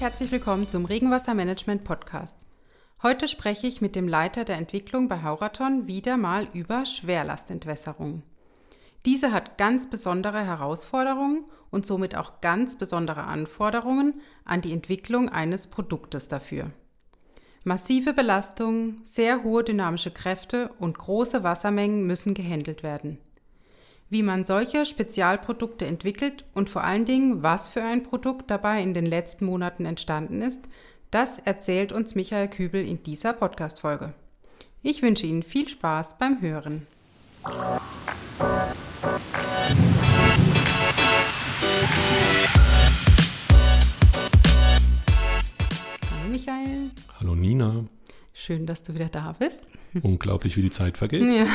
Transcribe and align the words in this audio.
herzlich 0.00 0.32
willkommen 0.32 0.66
zum 0.66 0.86
Regenwassermanagement 0.86 1.84
Podcast. 1.84 2.46
Heute 3.02 3.28
spreche 3.28 3.66
ich 3.66 3.82
mit 3.82 3.94
dem 3.94 4.08
Leiter 4.08 4.46
der 4.46 4.56
Entwicklung 4.56 5.08
bei 5.10 5.22
Hauraton 5.22 5.88
wieder 5.88 6.16
mal 6.16 6.48
über 6.54 6.86
Schwerlastentwässerung. 6.86 8.22
Diese 9.04 9.30
hat 9.30 9.58
ganz 9.58 9.90
besondere 9.90 10.42
Herausforderungen 10.42 11.44
und 11.70 11.84
somit 11.84 12.16
auch 12.16 12.40
ganz 12.40 12.78
besondere 12.78 13.24
Anforderungen 13.24 14.22
an 14.46 14.62
die 14.62 14.72
Entwicklung 14.72 15.28
eines 15.28 15.66
Produktes 15.66 16.28
dafür. 16.28 16.70
Massive 17.64 18.14
Belastungen, 18.14 19.02
sehr 19.04 19.42
hohe 19.42 19.64
dynamische 19.64 20.12
Kräfte 20.12 20.70
und 20.78 20.96
große 20.96 21.42
Wassermengen 21.42 22.06
müssen 22.06 22.32
gehandelt 22.32 22.82
werden. 22.82 23.18
Wie 24.12 24.24
man 24.24 24.42
solche 24.42 24.86
Spezialprodukte 24.86 25.86
entwickelt 25.86 26.44
und 26.52 26.68
vor 26.68 26.82
allen 26.82 27.04
Dingen, 27.04 27.44
was 27.44 27.68
für 27.68 27.84
ein 27.84 28.02
Produkt 28.02 28.50
dabei 28.50 28.82
in 28.82 28.92
den 28.92 29.06
letzten 29.06 29.44
Monaten 29.44 29.84
entstanden 29.84 30.42
ist, 30.42 30.68
das 31.12 31.38
erzählt 31.38 31.92
uns 31.92 32.16
Michael 32.16 32.48
Kübel 32.48 32.84
in 32.84 33.04
dieser 33.04 33.32
Podcast-Folge. 33.32 34.12
Ich 34.82 35.02
wünsche 35.02 35.26
Ihnen 35.26 35.44
viel 35.44 35.68
Spaß 35.68 36.18
beim 36.18 36.40
Hören. 36.40 36.88
Michael. 46.28 46.90
Hallo 47.20 47.36
Nina. 47.36 47.84
Schön, 48.34 48.66
dass 48.66 48.82
du 48.82 48.92
wieder 48.92 49.08
da 49.08 49.36
bist. 49.38 49.60
Unglaublich, 50.02 50.56
wie 50.56 50.62
die 50.62 50.72
Zeit 50.72 50.98
vergeht. 50.98 51.22
Ja. 51.22 51.46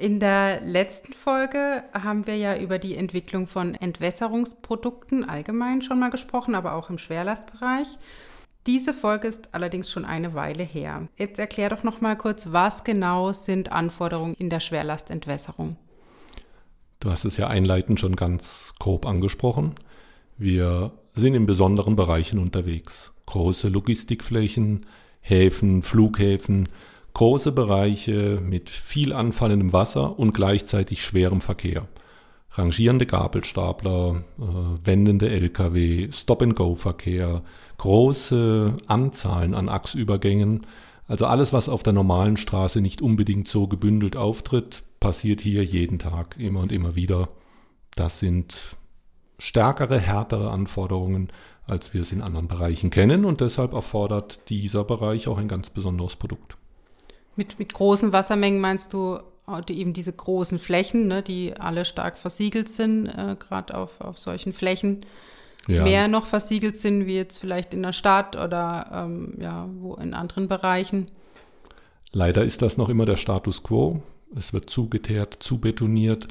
In 0.00 0.18
der 0.18 0.62
letzten 0.62 1.12
Folge 1.12 1.84
haben 1.92 2.26
wir 2.26 2.34
ja 2.34 2.56
über 2.56 2.78
die 2.78 2.96
Entwicklung 2.96 3.46
von 3.46 3.74
Entwässerungsprodukten 3.74 5.28
allgemein 5.28 5.82
schon 5.82 6.00
mal 6.00 6.08
gesprochen, 6.08 6.54
aber 6.54 6.72
auch 6.72 6.88
im 6.88 6.96
Schwerlastbereich. 6.96 7.98
Diese 8.66 8.94
Folge 8.94 9.28
ist 9.28 9.50
allerdings 9.52 9.90
schon 9.90 10.06
eine 10.06 10.32
Weile 10.32 10.62
her. 10.62 11.08
Jetzt 11.16 11.38
erklär 11.38 11.68
doch 11.68 11.82
noch 11.82 12.00
mal 12.00 12.16
kurz, 12.16 12.48
was 12.50 12.82
genau 12.82 13.32
sind 13.32 13.72
Anforderungen 13.72 14.32
in 14.38 14.48
der 14.48 14.60
Schwerlastentwässerung? 14.60 15.76
Du 17.00 17.10
hast 17.10 17.26
es 17.26 17.36
ja 17.36 17.48
einleitend 17.48 18.00
schon 18.00 18.16
ganz 18.16 18.72
grob 18.78 19.04
angesprochen. 19.04 19.74
Wir 20.38 20.92
sind 21.14 21.34
in 21.34 21.44
besonderen 21.44 21.94
Bereichen 21.94 22.38
unterwegs 22.38 23.12
große 23.26 23.68
Logistikflächen, 23.68 24.86
Häfen, 25.20 25.82
Flughäfen, 25.82 26.70
große 27.14 27.52
Bereiche 27.52 28.40
mit 28.42 28.70
viel 28.70 29.12
anfallendem 29.12 29.72
Wasser 29.72 30.18
und 30.18 30.32
gleichzeitig 30.32 31.02
schwerem 31.02 31.40
Verkehr. 31.40 31.86
Rangierende 32.52 33.06
Gabelstapler, 33.06 34.24
äh, 34.38 34.86
wendende 34.86 35.30
Lkw, 35.30 36.10
Stop-and-Go-Verkehr, 36.12 37.42
große 37.78 38.76
Anzahlen 38.86 39.54
an 39.54 39.68
Achsübergängen. 39.68 40.66
Also 41.06 41.26
alles, 41.26 41.52
was 41.52 41.68
auf 41.68 41.82
der 41.82 41.92
normalen 41.92 42.36
Straße 42.36 42.80
nicht 42.80 43.02
unbedingt 43.02 43.48
so 43.48 43.66
gebündelt 43.66 44.16
auftritt, 44.16 44.82
passiert 45.00 45.40
hier 45.40 45.64
jeden 45.64 45.98
Tag 45.98 46.36
immer 46.38 46.60
und 46.60 46.72
immer 46.72 46.94
wieder. 46.94 47.28
Das 47.94 48.18
sind 48.20 48.76
stärkere, 49.38 49.98
härtere 49.98 50.50
Anforderungen, 50.50 51.28
als 51.66 51.94
wir 51.94 52.02
es 52.02 52.12
in 52.12 52.22
anderen 52.22 52.48
Bereichen 52.48 52.90
kennen. 52.90 53.24
Und 53.24 53.40
deshalb 53.40 53.72
erfordert 53.72 54.50
dieser 54.50 54.84
Bereich 54.84 55.28
auch 55.28 55.38
ein 55.38 55.48
ganz 55.48 55.70
besonderes 55.70 56.16
Produkt. 56.16 56.56
Mit, 57.36 57.58
mit 57.58 57.72
großen 57.72 58.12
Wassermengen 58.12 58.60
meinst 58.60 58.92
du 58.92 59.18
äh, 59.48 59.62
die, 59.68 59.78
eben 59.78 59.92
diese 59.92 60.12
großen 60.12 60.58
Flächen, 60.58 61.08
ne, 61.08 61.22
die 61.22 61.54
alle 61.58 61.84
stark 61.84 62.18
versiegelt 62.18 62.68
sind, 62.68 63.06
äh, 63.06 63.36
gerade 63.38 63.76
auf, 63.76 64.00
auf 64.00 64.18
solchen 64.18 64.52
Flächen. 64.52 65.04
Ja. 65.68 65.84
Mehr 65.84 66.08
noch 66.08 66.26
versiegelt 66.26 66.78
sind, 66.78 67.06
wie 67.06 67.16
jetzt 67.16 67.38
vielleicht 67.38 67.74
in 67.74 67.82
der 67.82 67.92
Stadt 67.92 68.34
oder 68.34 68.90
ähm, 68.92 69.34
ja, 69.40 69.68
wo 69.80 69.94
in 69.94 70.14
anderen 70.14 70.48
Bereichen. 70.48 71.06
Leider 72.12 72.44
ist 72.44 72.62
das 72.62 72.76
noch 72.76 72.88
immer 72.88 73.04
der 73.04 73.16
Status 73.16 73.62
quo. 73.62 74.02
Es 74.34 74.52
wird 74.52 74.70
zugeteert, 74.70 75.36
zubetoniert. 75.40 76.28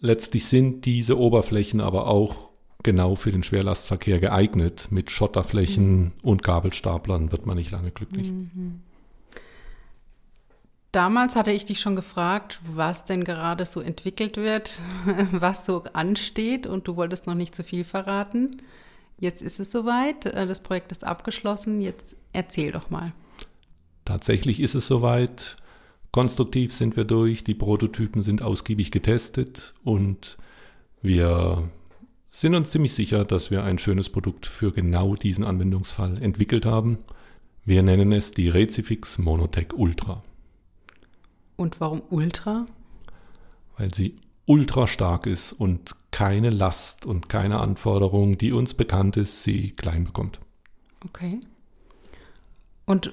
Letztlich 0.00 0.46
sind 0.46 0.84
diese 0.86 1.18
Oberflächen 1.18 1.80
aber 1.80 2.06
auch 2.06 2.50
genau 2.82 3.14
für 3.14 3.32
den 3.32 3.42
Schwerlastverkehr 3.42 4.20
geeignet. 4.20 4.88
Mit 4.90 5.10
Schotterflächen 5.10 6.04
mhm. 6.04 6.12
und 6.22 6.42
Gabelstaplern 6.42 7.32
wird 7.32 7.46
man 7.46 7.56
nicht 7.56 7.70
lange 7.70 7.90
glücklich. 7.90 8.28
Mhm. 8.30 8.80
Damals 10.92 11.36
hatte 11.36 11.52
ich 11.52 11.64
dich 11.64 11.80
schon 11.80 11.96
gefragt, 11.96 12.60
was 12.70 13.06
denn 13.06 13.24
gerade 13.24 13.64
so 13.64 13.80
entwickelt 13.80 14.36
wird, 14.36 14.78
was 15.32 15.64
so 15.64 15.84
ansteht 15.94 16.66
und 16.66 16.86
du 16.86 16.96
wolltest 16.96 17.26
noch 17.26 17.34
nicht 17.34 17.56
zu 17.56 17.64
viel 17.64 17.82
verraten. 17.82 18.60
Jetzt 19.18 19.40
ist 19.40 19.58
es 19.58 19.72
soweit, 19.72 20.26
äh, 20.26 20.46
das 20.46 20.62
Projekt 20.62 20.92
ist 20.92 21.04
abgeschlossen, 21.04 21.80
jetzt 21.80 22.16
erzähl 22.34 22.72
doch 22.72 22.90
mal. 22.90 23.12
Tatsächlich 24.04 24.60
ist 24.60 24.74
es 24.74 24.86
soweit. 24.86 25.56
Konstruktiv 26.10 26.74
sind 26.74 26.94
wir 26.94 27.04
durch, 27.04 27.42
die 27.42 27.54
Prototypen 27.54 28.22
sind 28.22 28.42
ausgiebig 28.42 28.90
getestet 28.90 29.72
und 29.82 30.36
wir 31.00 31.70
sind 32.30 32.54
uns 32.54 32.70
ziemlich 32.70 32.92
sicher, 32.92 33.24
dass 33.24 33.50
wir 33.50 33.64
ein 33.64 33.78
schönes 33.78 34.10
Produkt 34.10 34.44
für 34.44 34.72
genau 34.72 35.14
diesen 35.14 35.44
Anwendungsfall 35.44 36.22
entwickelt 36.22 36.66
haben. 36.66 36.98
Wir 37.64 37.82
nennen 37.82 38.12
es 38.12 38.32
die 38.32 38.50
Recifix 38.50 39.16
Monotech 39.16 39.72
Ultra. 39.72 40.22
Und 41.62 41.80
warum 41.80 42.02
Ultra? 42.10 42.66
Weil 43.78 43.94
sie 43.94 44.16
ultra 44.46 44.88
stark 44.88 45.26
ist 45.26 45.52
und 45.52 45.94
keine 46.10 46.50
Last 46.50 47.06
und 47.06 47.28
keine 47.28 47.60
Anforderung, 47.60 48.36
die 48.36 48.50
uns 48.50 48.74
bekannt 48.74 49.16
ist, 49.16 49.44
sie 49.44 49.70
klein 49.70 50.02
bekommt. 50.02 50.40
Okay. 51.04 51.38
Und 52.84 53.12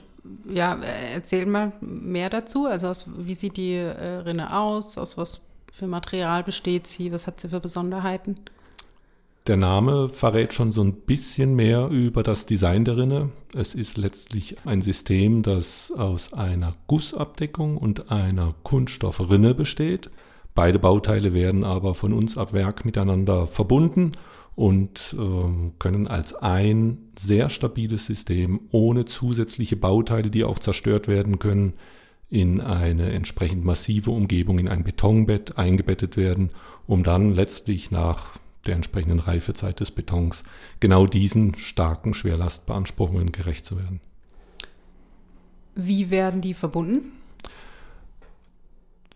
ja, 0.51 0.79
erzähl 1.13 1.45
mal 1.45 1.73
mehr 1.79 2.31
dazu. 2.31 2.65
Also 2.65 2.87
aus, 2.87 3.05
wie 3.17 3.35
sieht 3.35 3.55
die 3.55 3.75
äh, 3.75 4.15
Rinne 4.15 4.57
aus? 4.57 4.97
Aus 4.97 5.16
was 5.16 5.41
für 5.71 5.85
Material 5.85 6.43
besteht 6.43 6.87
sie? 6.87 7.11
Was 7.11 7.27
hat 7.27 7.39
sie 7.39 7.49
für 7.49 7.59
Besonderheiten? 7.59 8.37
Der 9.49 9.57
Name 9.57 10.09
verrät 10.09 10.53
schon 10.53 10.71
so 10.71 10.83
ein 10.83 10.93
bisschen 10.93 11.55
mehr 11.55 11.87
über 11.87 12.21
das 12.21 12.45
Design 12.45 12.85
der 12.85 12.97
Rinne. 12.97 13.29
Es 13.55 13.73
ist 13.73 13.97
letztlich 13.97 14.57
ein 14.63 14.83
System, 14.83 15.41
das 15.41 15.91
aus 15.91 16.33
einer 16.33 16.73
Gussabdeckung 16.85 17.75
und 17.77 18.11
einer 18.11 18.53
Kunststoffrinne 18.61 19.55
besteht. 19.55 20.11
Beide 20.53 20.77
Bauteile 20.77 21.33
werden 21.33 21.63
aber 21.63 21.95
von 21.95 22.13
uns 22.13 22.37
ab 22.37 22.53
Werk 22.53 22.85
miteinander 22.85 23.47
verbunden 23.47 24.11
und 24.55 25.15
äh, 25.17 25.71
können 25.79 26.07
als 26.07 26.35
ein 26.35 27.09
sehr 27.17 27.49
stabiles 27.49 28.05
System 28.05 28.59
ohne 28.69 29.05
zusätzliche 29.05 29.77
Bauteile, 29.77 30.29
die 30.29 30.43
auch 30.43 30.59
zerstört 30.59 31.07
werden 31.07 31.39
können, 31.39 31.73
in 32.29 32.61
eine 32.61 33.13
entsprechend 33.13 33.66
massive 33.66 34.11
Umgebung, 34.11 34.59
in 34.59 34.69
ein 34.69 34.83
Betonbett 34.83 35.57
eingebettet 35.57 36.17
werden, 36.17 36.51
um 36.85 37.01
dann 37.01 37.33
letztlich 37.33 37.89
nach 37.89 38.37
der 38.66 38.75
entsprechenden 38.75 39.20
Reifezeit 39.20 39.80
des 39.80 39.92
Betons 39.92 40.44
genau 40.80 41.06
diesen 41.06 41.56
starken 41.56 42.14
Schwerlastbeanspruchungen 42.14 43.31
gerecht 43.31 43.66
zu 43.66 43.78
werden. 43.78 44.02
Wie 45.75 46.09
werden 46.09 46.42
die 46.42 46.53
verbunden? 46.53 47.14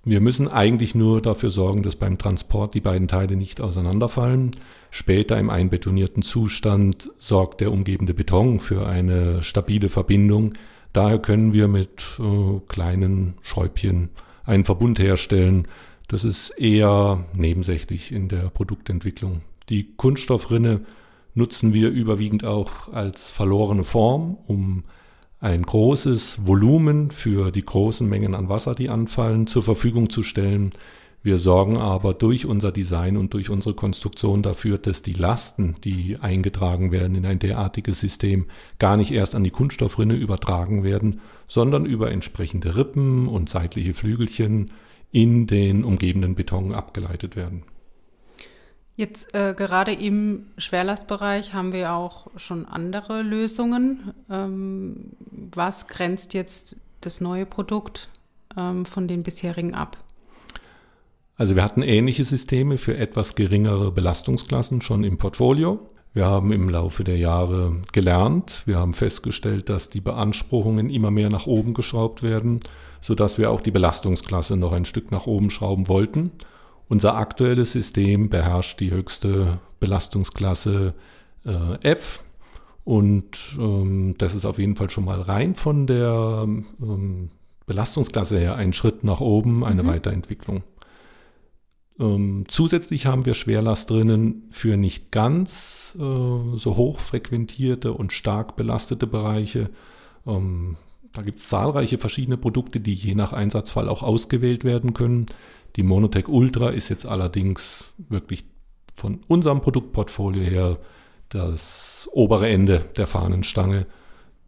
Wir 0.06 0.20
müssen 0.20 0.50
eigentlich 0.50 0.96
nur 0.96 1.22
dafür 1.22 1.50
sorgen, 1.50 1.82
dass 1.82 1.96
beim 1.96 2.18
Transport 2.18 2.74
die 2.74 2.82
beiden 2.82 3.08
Teile 3.08 3.38
nicht 3.38 3.62
auseinanderfallen. 3.62 4.52
Später 4.92 5.40
im 5.40 5.50
einbetonierten 5.50 6.24
Zustand 6.24 7.10
sorgt 7.20 7.62
der 7.62 7.72
umgebende 7.72 8.14
Beton 8.14 8.60
für 8.60 8.86
eine 8.86 9.44
stabile 9.44 9.88
Verbindung. 9.88 10.56
Daher 10.92 11.20
können 11.20 11.54
wir 11.54 11.70
mit 11.70 12.20
äh, 12.20 12.60
kleinen 12.68 13.36
Schräubchen 13.42 14.10
einen 14.46 14.66
Verbund 14.66 15.00
herstellen, 15.00 15.68
das 16.14 16.24
ist 16.24 16.52
eher 16.52 17.26
nebensächlich 17.34 18.12
in 18.12 18.28
der 18.28 18.52
Produktentwicklung. 18.52 19.42
Die 19.70 19.96
Kunststoffrinne 19.98 20.82
nutzen 21.34 21.74
wir 21.74 21.90
überwiegend 21.90 22.46
auch 22.46 22.94
als 22.94 23.32
verlorene 23.32 23.84
Form, 23.84 24.38
um 24.46 24.84
ein 25.40 25.64
großes 25.64 26.46
Volumen 26.46 27.10
für 27.10 27.50
die 27.50 27.66
großen 27.66 28.08
Mengen 28.08 28.36
an 28.36 28.48
Wasser, 28.48 28.76
die 28.76 28.90
anfallen, 28.90 29.48
zur 29.48 29.64
Verfügung 29.64 30.12
zu 30.12 30.22
stellen. 30.22 30.74
Wir 31.24 31.40
sorgen 31.40 31.78
aber 31.78 32.14
durch 32.14 32.46
unser 32.46 32.72
Design 32.72 33.18
und 33.18 33.34
durch 33.34 33.50
unsere 33.50 33.74
Konstruktion 33.74 34.44
dafür, 34.44 34.78
dass 34.78 35.02
die 35.02 35.14
Lasten, 35.14 35.78
die 35.84 36.18
eingetragen 36.22 36.92
werden 36.92 37.16
in 37.16 37.26
ein 37.26 37.40
derartiges 37.40 38.00
System, 38.00 38.46
gar 38.78 38.98
nicht 38.98 39.12
erst 39.12 39.34
an 39.34 39.44
die 39.44 39.50
Kunststoffrinne 39.50 40.14
übertragen 40.14 40.84
werden, 40.84 41.22
sondern 41.48 41.88
über 41.88 42.12
entsprechende 42.12 42.76
Rippen 42.76 43.28
und 43.28 43.50
seitliche 43.50 43.96
Flügelchen 43.96 44.70
in 45.14 45.48
den 45.48 45.86
umgebenden 45.86 46.36
Beton 46.36 46.74
abgeleitet 46.74 47.38
werden. 47.38 47.64
Jetzt 48.96 49.34
äh, 49.34 49.56
gerade 49.56 49.94
im 49.94 50.48
Schwerlastbereich 50.58 51.54
haben 51.54 51.72
wir 51.72 51.94
auch 51.94 52.28
schon 52.36 52.66
andere 52.66 53.22
Lösungen. 53.22 54.14
Ähm, 54.30 55.12
was 55.32 55.88
grenzt 55.88 56.34
jetzt 56.34 56.76
das 57.02 57.22
neue 57.22 57.46
Produkt 57.46 58.10
ähm, 58.58 58.86
von 58.86 59.08
den 59.08 59.24
bisherigen 59.24 59.74
ab? 59.74 59.98
Also 61.36 61.56
wir 61.56 61.64
hatten 61.64 61.82
ähnliche 61.82 62.24
Systeme 62.24 62.78
für 62.78 62.98
etwas 62.98 63.36
geringere 63.36 63.92
Belastungsklassen 63.92 64.82
schon 64.82 65.04
im 65.04 65.18
Portfolio. 65.18 65.90
Wir 66.14 66.26
haben 66.26 66.52
im 66.52 66.70
Laufe 66.70 67.04
der 67.04 67.18
Jahre 67.18 67.78
gelernt, 67.92 68.62
wir 68.68 68.78
haben 68.78 68.94
festgestellt, 68.94 69.70
dass 69.70 69.90
die 69.90 70.02
Beanspruchungen 70.02 70.92
immer 70.92 71.10
mehr 71.10 71.30
nach 71.30 71.48
oben 71.48 71.74
geschraubt 71.74 72.22
werden, 72.22 72.60
sodass 73.02 73.40
wir 73.40 73.50
auch 73.50 73.62
die 73.62 73.72
Belastungsklasse 73.72 74.56
noch 74.56 74.74
ein 74.74 74.86
Stück 74.86 75.12
nach 75.12 75.26
oben 75.26 75.50
schrauben 75.50 75.88
wollten. 75.88 76.32
Unser 76.88 77.18
aktuelles 77.18 77.72
System 77.72 78.30
beherrscht 78.30 78.80
die 78.80 78.92
höchste 78.92 79.60
Belastungsklasse 79.80 80.94
äh, 81.46 81.90
F 81.90 82.24
und 82.84 83.56
ähm, 83.58 84.16
das 84.18 84.36
ist 84.36 84.46
auf 84.46 84.60
jeden 84.60 84.76
Fall 84.76 84.92
schon 84.92 85.06
mal 85.06 85.22
rein 85.22 85.56
von 85.56 85.88
der 85.88 86.44
ähm, 86.46 87.30
Belastungsklasse 87.66 88.38
her 88.38 88.56
ein 88.56 88.74
Schritt 88.74 89.04
nach 89.04 89.22
oben, 89.22 89.64
eine 89.64 89.84
mhm. 89.84 89.88
Weiterentwicklung. 89.88 90.64
Ähm, 92.00 92.46
zusätzlich 92.48 93.06
haben 93.06 93.26
wir 93.26 93.34
Schwerlast 93.34 93.90
drinnen 93.90 94.48
für 94.50 94.78
nicht 94.78 95.12
ganz 95.12 95.96
äh, 95.96 96.00
so 96.00 96.76
hoch 96.76 97.00
frequentierte 97.00 97.94
und 97.94 98.12
stark 98.12 98.56
belastete 98.56 99.06
Bereiche. 99.08 99.70
Ähm, 100.26 100.78
da 101.12 101.22
gibt 101.22 101.40
es 101.40 101.48
zahlreiche 101.48 102.00
verschiedene 102.00 102.38
Produkte, 102.38 102.80
die 102.80 102.94
je 102.94 103.14
nach 103.14 103.34
Einsatzfall 103.34 103.88
auch 103.88 104.02
ausgewählt 104.02 104.64
werden 104.64 104.94
können. 104.94 105.28
Die 105.76 105.84
Monotech 105.84 106.28
Ultra 106.28 106.70
ist 106.70 106.90
jetzt 106.90 107.06
allerdings 107.06 107.92
wirklich 107.98 108.46
von 108.96 109.20
unserem 109.28 109.62
Produktportfolio 109.62 110.44
her 110.44 110.78
das 111.30 112.10
obere 112.12 112.50
Ende 112.50 112.86
der 112.98 113.08
Fahnenstange. 113.08 113.86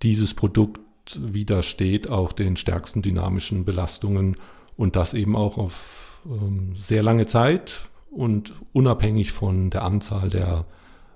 Dieses 0.03 0.33
Produkt 0.33 0.81
widersteht 1.19 2.09
auch 2.09 2.33
den 2.33 2.57
stärksten 2.57 3.01
dynamischen 3.01 3.65
Belastungen 3.65 4.37
und 4.75 4.95
das 4.95 5.13
eben 5.13 5.35
auch 5.35 5.57
auf 5.57 6.14
sehr 6.75 7.03
lange 7.03 7.25
Zeit 7.27 7.89
und 8.11 8.53
unabhängig 8.73 9.31
von 9.31 9.69
der 9.69 9.83
Anzahl 9.83 10.29
der 10.29 10.65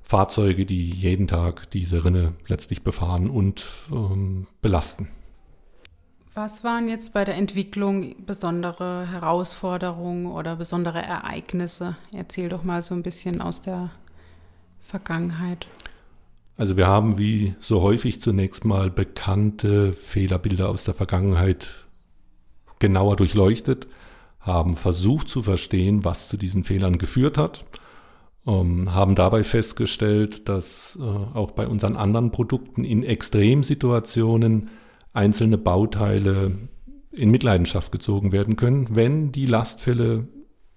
Fahrzeuge, 0.04 0.66
die 0.66 0.90
jeden 0.90 1.28
Tag 1.28 1.70
diese 1.72 2.04
Rinne 2.04 2.34
letztlich 2.48 2.84
befahren 2.84 3.30
und 3.30 3.66
ähm, 3.92 4.48
belasten. 4.62 5.08
Was 6.34 6.64
waren 6.64 6.88
jetzt 6.88 7.14
bei 7.14 7.26
der 7.26 7.36
Entwicklung 7.36 8.16
besondere 8.26 9.08
Herausforderungen 9.08 10.28
oder 10.28 10.56
besondere 10.56 11.02
Ereignisse? 11.02 11.98
Erzähl 12.14 12.50
doch 12.50 12.64
mal 12.64 12.82
so 12.82 12.96
ein 12.96 13.04
bisschen 13.04 13.42
aus 13.42 13.62
der 13.62 13.92
Vergangenheit. 14.80 15.68
Also 16.58 16.76
wir 16.76 16.88
haben 16.88 17.18
wie 17.18 17.56
so 17.60 17.82
häufig 17.82 18.22
zunächst 18.22 18.66
mal 18.66 18.90
bekannte 18.90 19.94
Fehlerbilder 19.94 20.70
aus 20.70 20.84
der 20.84 20.94
Vergangenheit 20.94 21.86
genauer 22.80 23.16
durchleuchtet, 23.16 23.88
haben 24.40 24.76
versucht 24.76 25.28
zu 25.28 25.44
verstehen, 25.44 26.06
was 26.06 26.30
zu 26.30 26.38
diesen 26.38 26.64
Fehlern 26.64 26.98
geführt 26.98 27.38
hat, 27.38 27.66
ähm, 28.48 28.94
haben 28.94 29.16
dabei 29.16 29.44
festgestellt, 29.44 30.48
dass 30.48 30.98
äh, 31.00 31.04
auch 31.04 31.52
bei 31.52 31.68
unseren 31.68 31.96
anderen 31.96 32.32
Produkten 32.32 32.84
in 32.84 33.04
Extremsituationen 33.04 34.70
einzelne 35.14 35.58
Bauteile 35.58 36.58
in 37.12 37.32
Mitleidenschaft 37.32 37.92
gezogen 37.92 38.32
werden 38.32 38.56
können, 38.56 38.88
wenn 38.92 39.32
die 39.32 39.46
Lastfälle 39.46 40.28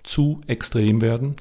zu 0.02 0.40
extrem 0.46 1.00
werden. 1.00 1.36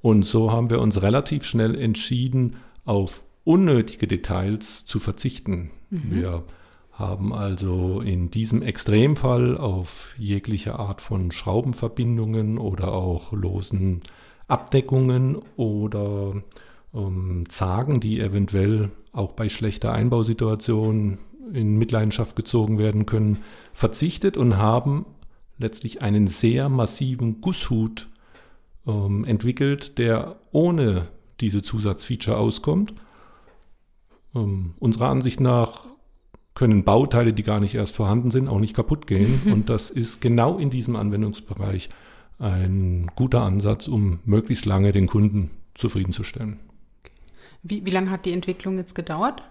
Und 0.00 0.24
so 0.24 0.50
haben 0.50 0.70
wir 0.70 0.80
uns 0.80 1.00
relativ 1.02 1.44
schnell 1.44 1.78
entschieden, 1.78 2.56
auf 2.84 3.22
unnötige 3.44 4.06
Details 4.06 4.84
zu 4.84 4.98
verzichten. 4.98 5.70
Mhm. 5.90 6.02
Wir 6.10 6.44
haben 7.02 7.34
also 7.34 8.00
in 8.00 8.30
diesem 8.30 8.62
Extremfall 8.62 9.58
auf 9.58 10.14
jegliche 10.16 10.78
Art 10.78 11.00
von 11.00 11.32
Schraubenverbindungen 11.32 12.58
oder 12.58 12.92
auch 12.92 13.32
losen 13.32 14.02
Abdeckungen 14.46 15.36
oder 15.56 16.42
ähm, 16.94 17.44
Zagen, 17.48 18.00
die 18.00 18.20
eventuell 18.20 18.90
auch 19.12 19.32
bei 19.32 19.48
schlechter 19.48 19.92
Einbausituation 19.92 21.18
in 21.52 21.76
Mitleidenschaft 21.76 22.36
gezogen 22.36 22.78
werden 22.78 23.04
können, 23.04 23.38
verzichtet 23.72 24.36
und 24.36 24.56
haben 24.56 25.04
letztlich 25.58 26.02
einen 26.02 26.28
sehr 26.28 26.68
massiven 26.68 27.40
Gusshut 27.40 28.08
ähm, 28.86 29.24
entwickelt, 29.24 29.98
der 29.98 30.36
ohne 30.52 31.08
diese 31.40 31.62
Zusatzfeature 31.62 32.38
auskommt. 32.38 32.94
Ähm, 34.34 34.74
unserer 34.78 35.08
Ansicht 35.08 35.40
nach 35.40 35.91
können 36.54 36.84
Bauteile, 36.84 37.32
die 37.32 37.42
gar 37.42 37.60
nicht 37.60 37.74
erst 37.74 37.94
vorhanden 37.94 38.30
sind, 38.30 38.48
auch 38.48 38.60
nicht 38.60 38.74
kaputt 38.74 39.06
gehen. 39.06 39.40
Und 39.46 39.68
das 39.68 39.90
ist 39.90 40.20
genau 40.20 40.58
in 40.58 40.70
diesem 40.70 40.96
Anwendungsbereich 40.96 41.88
ein 42.38 43.10
guter 43.14 43.42
Ansatz, 43.42 43.88
um 43.88 44.20
möglichst 44.24 44.66
lange 44.66 44.92
den 44.92 45.06
Kunden 45.06 45.50
zufriedenzustellen. 45.74 46.58
Wie, 47.62 47.86
wie 47.86 47.90
lange 47.90 48.10
hat 48.10 48.26
die 48.26 48.32
Entwicklung 48.32 48.76
jetzt 48.76 48.94
gedauert? 48.94 49.42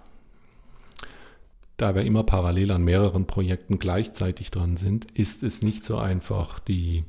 Da 1.77 1.95
wir 1.95 2.03
immer 2.03 2.24
parallel 2.24 2.71
an 2.71 2.83
mehreren 2.83 3.25
Projekten 3.25 3.80
gleichzeitig 3.80 4.51
dran 4.51 4.77
sind, 4.77 5.09
ist 5.12 5.42
es 5.42 5.63
nicht 5.63 5.83
so 5.83 5.97
einfach, 5.97 6.59
die 6.59 7.06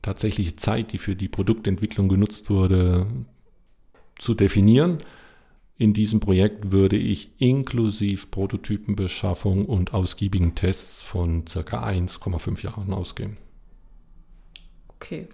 tatsächliche 0.00 0.56
Zeit, 0.56 0.92
die 0.92 0.98
für 0.98 1.14
die 1.14 1.28
Produktentwicklung 1.28 2.08
genutzt 2.08 2.48
wurde, 2.48 3.06
zu 4.18 4.34
definieren. 4.34 4.98
In 5.80 5.94
diesem 5.94 6.20
Projekt 6.20 6.72
würde 6.72 6.98
ich 6.98 7.30
inklusiv 7.38 8.30
Prototypenbeschaffung 8.30 9.64
und 9.64 9.94
ausgiebigen 9.94 10.54
Tests 10.54 11.00
von 11.00 11.46
circa 11.46 11.82
1,5 11.82 12.62
Jahren 12.62 12.92
ausgehen. 12.92 13.38
Okay. 14.88 15.26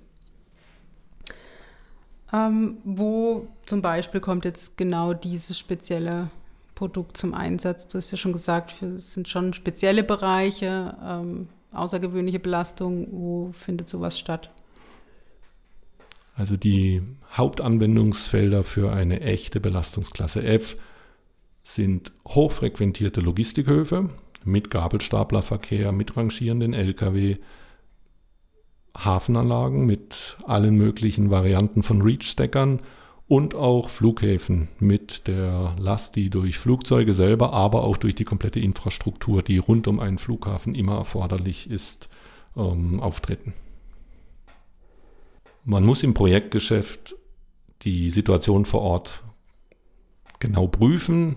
Ähm, 2.33 2.77
wo 2.85 3.49
zum 3.67 3.83
Beispiel 3.83 4.21
kommt 4.21 4.45
jetzt 4.45 4.77
genau 4.77 5.15
dieses 5.15 5.59
spezielle 5.59 6.31
Produkt 6.77 7.17
zum 7.17 7.35
Einsatz? 7.35 7.89
Du 7.89 7.99
hast 7.99 8.13
ja 8.13 8.17
schon 8.17 8.33
gesagt, 8.33 8.81
es 8.83 9.15
sind 9.15 9.27
schon 9.27 9.53
spezielle 9.53 10.05
Bereiche, 10.05 10.97
ähm, 11.05 11.49
außergewöhnliche 11.73 12.39
Belastung. 12.39 13.09
Wo 13.11 13.51
findet 13.51 13.89
sowas 13.89 14.17
statt? 14.17 14.53
Also 16.37 16.57
die 16.59 17.03
Hauptanwendungsfelder 17.35 18.63
für 18.63 18.93
eine 18.93 19.21
echte 19.23 19.59
Belastungsklasse 19.59 20.45
F 20.45 20.77
sind 21.63 22.13
hochfrequentierte 22.29 23.21
Logistikhöfe 23.21 24.11
mit 24.45 24.71
Gabelstaplerverkehr, 24.71 25.93
mit 25.93 26.17
rangierenden 26.17 26.75
Lkw, 26.75 27.39
Hafenanlagen 28.97 29.87
mit 29.87 30.37
allen 30.47 30.77
möglichen 30.77 31.31
Varianten 31.31 31.83
von 31.83 32.03
Reach-Stackern 32.03 32.81
und 33.29 33.55
auch 33.55 33.89
Flughäfen 33.89 34.69
mit 34.79 35.27
der 35.27 35.75
Last, 35.79 36.17
die 36.17 36.31
durch 36.31 36.59
Flugzeuge 36.59 37.13
selber, 37.13 37.53
aber 37.53 37.83
auch 37.83 37.97
durch 37.97 38.15
die 38.15 38.25
komplette 38.25 38.61
Infrastruktur, 38.61 39.43
die 39.43 39.59
rund 39.59 39.89
um 39.89 40.01
einen 40.01 40.19
Flughafen 40.19 40.75
immer 40.75 40.97
erforderlich 40.97 41.69
ist, 41.69 42.09
ähm, 42.57 43.01
auftreten. 43.01 43.55
Man 45.69 45.85
muss 45.85 46.05
im 46.05 46.15
Projektgeschäft 46.15 47.17
die 47.83 48.11
Situation 48.11 48.65
vor 48.67 48.83
Ort 48.83 49.25
genau 50.39 50.69
prüfen. 50.69 51.35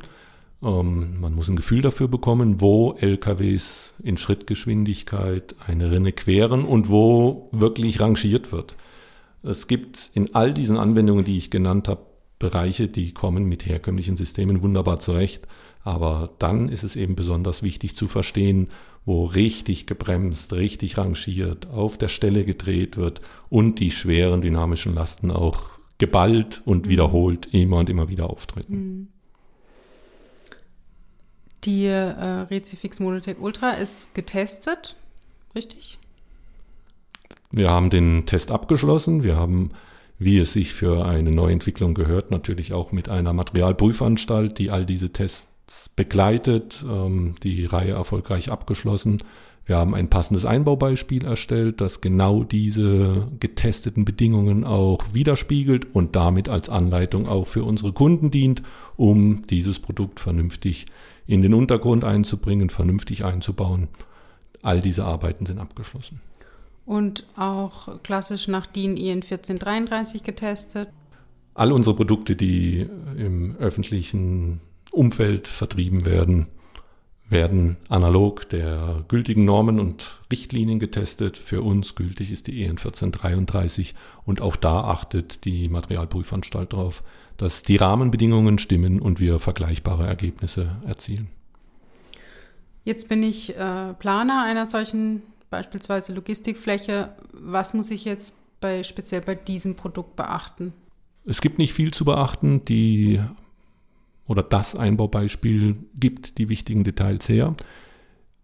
Ähm, 0.62 1.20
man 1.20 1.34
muss 1.34 1.50
ein 1.50 1.56
Gefühl 1.56 1.82
dafür 1.82 2.08
bekommen, 2.08 2.62
wo 2.62 2.94
LKWs 2.94 3.96
in 4.04 4.18
Schrittgeschwindigkeit 4.18 5.56
eine 5.66 5.90
Rinne 5.90 6.12
queren 6.12 6.64
und 6.64 6.90
wo 6.90 7.50
wirklich 7.52 8.00
rangiert 8.00 8.52
wird. 8.52 8.76
Es 9.42 9.66
gibt 9.66 10.12
in 10.14 10.36
all 10.36 10.54
diesen 10.54 10.78
Anwendungen, 10.78 11.26
die 11.26 11.40
ich 11.40 11.50
genannt 11.50 11.88
habe, 11.88 12.06
Bereiche, 12.38 12.88
die 12.88 13.14
kommen 13.14 13.46
mit 13.46 13.66
herkömmlichen 13.66 14.16
Systemen 14.16 14.62
wunderbar 14.62 15.00
zurecht. 15.00 15.48
Aber 15.84 16.30
dann 16.38 16.70
ist 16.70 16.84
es 16.84 16.96
eben 16.96 17.16
besonders 17.16 17.64
wichtig 17.64 17.96
zu 17.96 18.08
verstehen, 18.08 18.68
wo 19.06 19.26
richtig 19.26 19.88
gebremst, 19.88 20.54
richtig 20.54 20.98
rangiert, 20.98 21.68
auf 21.70 21.98
der 21.98 22.10
Stelle 22.10 22.46
gedreht 22.46 22.98
wird 22.98 23.22
und 23.50 23.80
die 23.80 23.92
schweren 23.92 24.42
dynamischen 24.42 24.94
Lasten 24.94 25.32
auch 25.32 25.80
geballt 25.98 26.62
und 26.66 26.86
mhm. 26.86 26.90
wiederholt 26.90 27.54
immer 27.54 27.78
und 27.78 27.90
immer 27.90 28.10
wieder 28.10 28.30
auftreten. 28.30 28.74
Mhm. 28.74 29.08
Die 31.66 31.86
äh, 31.86 31.94
Rezifix 31.94 33.00
Monotech 33.00 33.38
Ultra 33.40 33.72
ist 33.72 34.14
getestet, 34.14 34.96
richtig? 35.56 36.00
Wir 37.52 37.70
haben 37.70 37.90
den 37.90 38.26
Test 38.26 38.52
abgeschlossen. 38.52 39.24
Wir 39.24 39.36
haben, 39.36 39.72
wie 40.20 40.38
es 40.38 40.54
sich 40.54 40.74
für 40.74 41.06
eine 41.06 41.32
Neuentwicklung 41.32 41.94
gehört, 41.94 42.32
natürlich 42.32 42.74
auch 42.74 42.92
mit 42.92 43.10
einer 43.10 43.34
Materialprüfanstalt, 43.34 44.58
die 44.58 44.70
all 44.70 44.86
diese 44.86 45.12
Tests 45.12 45.50
begleitet, 45.96 46.84
ähm, 46.88 47.36
die 47.44 47.66
Reihe 47.66 47.92
erfolgreich 47.92 48.52
abgeschlossen. 48.52 49.24
Wir 49.66 49.78
haben 49.78 49.94
ein 49.94 50.10
passendes 50.10 50.46
Einbaubeispiel 50.46 51.24
erstellt, 51.24 51.80
das 51.80 52.02
genau 52.02 52.44
diese 52.44 53.28
getesteten 53.40 54.04
Bedingungen 54.04 54.64
auch 54.64 55.04
widerspiegelt 55.14 55.94
und 55.94 56.16
damit 56.16 56.50
als 56.50 56.70
Anleitung 56.70 57.28
auch 57.28 57.48
für 57.48 57.64
unsere 57.64 57.94
Kunden 57.94 58.32
dient, 58.32 58.64
um 58.98 59.46
dieses 59.48 59.78
Produkt 59.78 60.20
vernünftig 60.20 60.88
in 61.28 61.44
den 61.44 61.54
Untergrund 61.54 62.04
einzubringen, 62.04 62.72
vernünftig 62.72 63.24
einzubauen. 63.24 63.90
All 64.64 64.82
diese 64.82 65.06
Arbeiten 65.06 65.46
sind 65.46 65.60
abgeschlossen. 65.60 66.20
Und 66.88 67.28
auch 67.38 68.02
klassisch 68.02 68.48
nach 68.48 68.66
DIN 68.66 68.98
EN 68.98 69.22
1433 69.22 70.24
getestet? 70.24 70.90
All 71.54 71.72
unsere 71.72 71.96
Produkte, 71.96 72.36
die 72.36 72.88
im 73.16 73.56
öffentlichen 73.58 74.62
Umfeld 74.92 75.48
vertrieben 75.48 76.06
werden, 76.06 76.48
werden 77.30 77.78
analog 77.90 78.50
der 78.50 79.06
gültigen 79.08 79.46
Normen 79.46 79.80
und 79.80 80.20
Richtlinien 80.32 80.80
getestet. 80.80 81.38
Für 81.38 81.62
uns 81.62 81.96
gültig 81.96 82.32
ist 82.32 82.48
die 82.48 82.64
EN 82.64 82.72
1433 82.72 83.94
und 84.26 84.42
auch 84.42 84.56
da 84.56 84.82
achtet 84.82 85.46
die 85.46 85.70
Materialprüfanstalt 85.70 86.74
darauf, 86.74 87.04
dass 87.38 87.64
die 87.64 87.78
Rahmenbedingungen 87.78 88.58
stimmen 88.58 89.00
und 89.00 89.20
wir 89.20 89.40
vergleichbare 89.40 90.08
Ergebnisse 90.08 90.76
erzielen. 90.86 91.30
Jetzt 92.84 93.08
bin 93.10 93.24
ich 93.24 93.56
äh, 93.56 93.94
Planer 93.94 94.44
einer 94.44 94.66
solchen 94.66 95.22
beispielsweise 95.50 96.14
Logistikfläche. 96.14 97.10
Was 97.34 97.74
muss 97.74 97.92
ich 97.92 98.06
jetzt 98.06 98.34
bei, 98.62 98.84
speziell 98.84 99.22
bei 99.22 99.36
diesem 99.36 99.76
Produkt 99.76 100.16
beachten? 100.16 100.74
Es 101.26 101.42
gibt 101.42 101.60
nicht 101.60 101.74
viel 101.74 101.94
zu 101.94 102.06
beachten. 102.06 102.66
Die 102.66 103.20
oder 104.30 104.44
das 104.44 104.76
Einbaubeispiel 104.76 105.76
gibt 105.96 106.38
die 106.38 106.50
wichtigen 106.50 106.84
Details 106.84 107.28
her. 107.28 107.56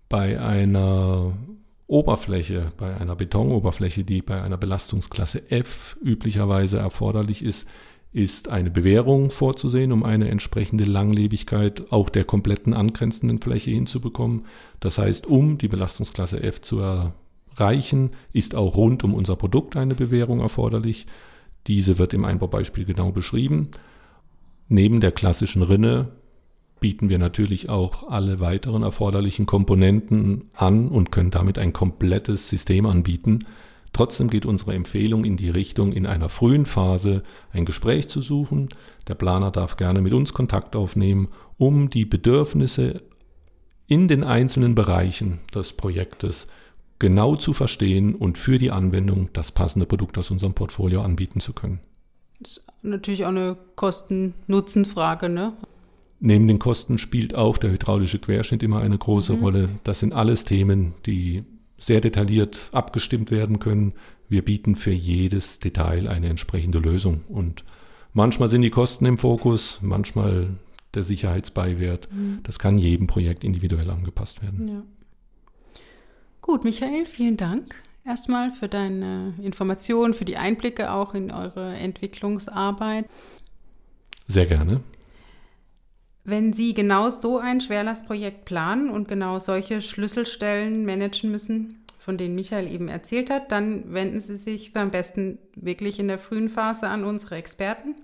Bei 0.10 0.42
einer 0.42 1.34
Oberfläche, 1.86 2.72
bei 2.78 2.98
einer 2.98 3.16
Betonoberfläche, 3.16 4.04
die 4.04 4.24
bei 4.24 4.42
einer 4.42 4.58
Belastungsklasse 4.58 5.52
F 5.52 5.96
üblicherweise 6.04 6.80
erforderlich 6.80 7.46
ist, 7.46 7.68
ist 8.12 8.50
eine 8.50 8.72
Bewährung 8.72 9.30
vorzusehen, 9.30 9.92
um 9.92 10.04
eine 10.04 10.30
entsprechende 10.30 10.86
Langlebigkeit 10.86 11.92
auch 11.92 12.10
der 12.10 12.24
kompletten 12.24 12.74
angrenzenden 12.74 13.40
Fläche 13.40 13.70
hinzubekommen. 13.70 14.46
Das 14.80 14.98
heißt, 14.98 15.28
um 15.28 15.60
die 15.60 15.68
Belastungsklasse 15.68 16.42
F 16.42 16.62
zu 16.62 16.80
erreichen, 16.80 18.12
ist 18.34 18.56
auch 18.56 18.76
rund 18.76 19.04
um 19.04 19.14
unser 19.14 19.36
Produkt 19.36 19.76
eine 19.76 19.94
Bewährung 19.94 20.40
erforderlich. 20.40 21.06
Diese 21.68 22.00
wird 22.00 22.16
im 22.16 22.26
Einbaubeispiel 22.26 22.86
genau 22.86 23.12
beschrieben. 23.12 23.70
Neben 24.68 25.00
der 25.00 25.12
klassischen 25.12 25.62
Rinne 25.62 26.12
bieten 26.80 27.10
wir 27.10 27.20
natürlich 27.20 27.70
auch 27.70 28.10
alle 28.10 28.40
weiteren 28.40 28.84
erforderlichen 28.84 29.46
Komponenten 29.46 30.50
an 30.54 30.88
und 30.88 31.12
können 31.12 31.32
damit 31.32 31.58
ein 31.58 31.74
komplettes 31.74 32.50
System 32.50 32.86
anbieten. 32.86 33.40
Trotzdem 33.94 34.30
geht 34.30 34.46
unsere 34.46 34.74
Empfehlung 34.74 35.24
in 35.24 35.38
die 35.38 35.50
Richtung, 35.50 35.94
in 35.94 36.06
einer 36.06 36.30
frühen 36.30 36.66
Phase 36.66 37.24
ein 37.54 37.66
Gespräch 37.66 38.10
zu 38.10 38.22
suchen. 38.22 38.70
Der 39.08 39.16
Planer 39.16 39.52
darf 39.52 39.78
gerne 39.78 40.02
mit 40.02 40.14
uns 40.14 40.34
Kontakt 40.34 40.76
aufnehmen, 40.76 41.30
um 41.58 41.90
die 41.90 42.06
Bedürfnisse 42.06 43.04
in 43.88 44.08
den 44.08 44.24
einzelnen 44.24 44.76
Bereichen 44.76 45.40
des 45.54 45.74
Projektes 45.74 46.48
genau 47.00 47.36
zu 47.36 47.54
verstehen 47.54 48.16
und 48.16 48.38
für 48.38 48.58
die 48.58 48.72
Anwendung 48.72 49.30
das 49.34 49.52
passende 49.52 49.86
Produkt 49.86 50.18
aus 50.18 50.32
unserem 50.32 50.54
Portfolio 50.54 51.02
anbieten 51.02 51.40
zu 51.40 51.54
können. 51.54 51.80
Das 52.40 52.58
ist 52.58 52.68
natürlich 52.82 53.26
auch 53.26 53.30
eine 53.30 53.58
Kosten-Nutzen-Frage, 53.76 55.30
ne? 55.30 55.54
Neben 56.20 56.48
den 56.48 56.60
Kosten 56.60 56.98
spielt 56.98 57.36
auch 57.36 57.58
der 57.58 57.72
hydraulische 57.72 58.20
Querschnitt 58.20 58.64
immer 58.64 58.80
eine 58.80 58.98
große 58.98 59.34
mhm. 59.34 59.44
Rolle. 59.44 59.70
Das 59.84 60.00
sind 60.00 60.14
alles 60.14 60.46
Themen, 60.46 60.94
die 61.06 61.44
sehr 61.78 62.02
detailliert 62.02 62.70
abgestimmt 62.72 63.32
werden 63.32 63.60
können. 63.60 63.94
Wir 64.28 64.44
bieten 64.44 64.76
für 64.76 64.92
jedes 64.92 65.60
Detail 65.60 66.08
eine 66.08 66.30
entsprechende 66.30 66.80
Lösung. 66.80 67.22
Und 67.28 67.64
manchmal 68.14 68.50
sind 68.50 68.62
die 68.64 68.70
Kosten 68.70 69.06
im 69.06 69.18
Fokus, 69.18 69.80
manchmal 69.82 70.48
der 70.94 71.04
Sicherheitsbeiwert. 71.04 72.10
Mhm. 72.12 72.40
Das 72.44 72.60
kann 72.60 72.78
jedem 72.78 73.08
Projekt 73.08 73.44
individuell 73.44 73.90
angepasst 73.90 74.42
werden. 74.42 74.68
Ja. 74.68 74.84
Gut, 76.42 76.64
Michael, 76.64 77.06
vielen 77.06 77.38
Dank 77.38 77.76
erstmal 78.06 78.52
für 78.52 78.68
deine 78.68 79.34
Informationen, 79.42 80.14
für 80.14 80.26
die 80.26 80.38
Einblicke 80.38 80.92
auch 80.92 81.14
in 81.14 81.32
eure 81.32 81.74
Entwicklungsarbeit. 81.76 83.06
Sehr 84.28 84.46
gerne. 84.46 84.82
Wenn 86.24 86.54
Sie 86.54 86.74
genau 86.74 87.10
so 87.10 87.38
ein 87.38 87.62
Schwerlastprojekt 87.62 88.46
planen 88.46 88.90
und 88.90 89.08
genau 89.08 89.38
solche 89.38 89.82
Schlüsselstellen 89.82 90.86
managen 90.86 91.30
müssen, 91.30 91.86
von 92.00 92.18
denen 92.18 92.36
Michael 92.36 92.72
eben 92.72 92.88
erzählt 92.88 93.30
hat, 93.30 93.52
dann 93.52 93.94
wenden 93.94 94.20
Sie 94.20 94.38
sich 94.38 94.76
am 94.76 94.92
besten 94.92 95.38
wirklich 95.56 96.00
in 96.00 96.08
der 96.08 96.18
frühen 96.18 96.50
Phase 96.50 96.88
an 96.88 97.04
unsere 97.04 97.36
Experten. 97.36 97.96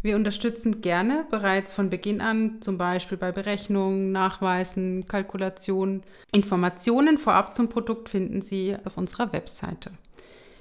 Wir 0.00 0.14
unterstützen 0.14 0.80
gerne 0.80 1.26
bereits 1.28 1.72
von 1.72 1.90
Beginn 1.90 2.20
an, 2.20 2.60
zum 2.60 2.78
Beispiel 2.78 3.18
bei 3.18 3.32
Berechnungen, 3.32 4.12
Nachweisen, 4.12 5.06
Kalkulationen. 5.08 6.02
Informationen 6.32 7.18
vorab 7.18 7.52
zum 7.52 7.68
Produkt 7.68 8.08
finden 8.08 8.40
Sie 8.40 8.76
auf 8.84 8.96
unserer 8.96 9.32
Webseite. 9.32 9.90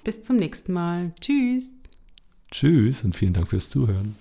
Bis 0.03 0.23
zum 0.23 0.37
nächsten 0.37 0.73
Mal. 0.73 1.11
Tschüss. 1.19 1.73
Tschüss 2.49 3.03
und 3.03 3.15
vielen 3.15 3.33
Dank 3.33 3.49
fürs 3.49 3.69
Zuhören. 3.69 4.15